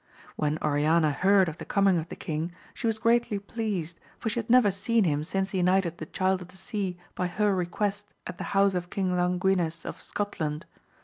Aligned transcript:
When 0.35 0.57
Oriana 0.63 1.11
heard 1.11 1.47
of 1.47 1.59
the 1.59 1.63
coming 1.63 1.99
of 1.99 2.09
the 2.09 2.15
king, 2.15 2.53
she 2.73 2.87
was 2.87 2.97
greatly 2.97 3.37
pleased, 3.37 3.99
for 4.17 4.29
she 4.29 4.39
had 4.39 4.49
never 4.49 4.71
seen 4.71 5.03
him 5.03 5.23
since 5.23 5.51
he 5.51 5.61
knighted 5.61 5.99
the 5.99 6.07
Child 6.07 6.41
of 6.41 6.47
the 6.47 6.57
Sea 6.57 6.97
by 7.13 7.27
her 7.27 7.55
request 7.55 8.11
at 8.25 8.39
the 8.39 8.45
house 8.57 8.73
of 8.73 8.89
King 8.89 9.15
Languines 9.15 9.85
of 9.85 10.01
Scotland. 10.01 10.65